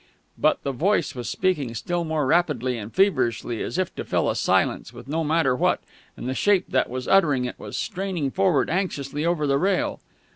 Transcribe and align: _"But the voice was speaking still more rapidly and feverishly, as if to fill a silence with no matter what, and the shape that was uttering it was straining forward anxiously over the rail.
_"But 0.35 0.63
the 0.63 0.71
voice 0.71 1.13
was 1.13 1.29
speaking 1.29 1.75
still 1.75 2.03
more 2.03 2.25
rapidly 2.25 2.75
and 2.75 2.91
feverishly, 2.91 3.61
as 3.61 3.77
if 3.77 3.93
to 3.93 4.03
fill 4.03 4.31
a 4.31 4.35
silence 4.35 4.91
with 4.91 5.07
no 5.07 5.23
matter 5.23 5.55
what, 5.55 5.79
and 6.17 6.27
the 6.27 6.33
shape 6.33 6.65
that 6.69 6.89
was 6.89 7.07
uttering 7.07 7.45
it 7.45 7.59
was 7.59 7.77
straining 7.77 8.31
forward 8.31 8.67
anxiously 8.67 9.27
over 9.27 9.45
the 9.45 9.59
rail. 9.59 9.99